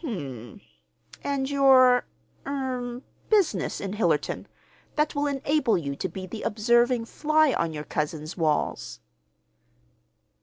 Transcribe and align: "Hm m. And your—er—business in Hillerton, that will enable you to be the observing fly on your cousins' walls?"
"Hm 0.00 0.16
m. 0.62 0.62
And 1.22 1.50
your—er—business 1.50 3.82
in 3.82 3.92
Hillerton, 3.92 4.46
that 4.94 5.14
will 5.14 5.26
enable 5.26 5.76
you 5.76 5.94
to 5.94 6.08
be 6.08 6.24
the 6.26 6.40
observing 6.40 7.04
fly 7.04 7.52
on 7.52 7.74
your 7.74 7.84
cousins' 7.84 8.34
walls?" 8.34 9.00